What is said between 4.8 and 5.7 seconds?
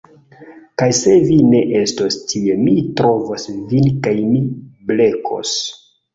blekos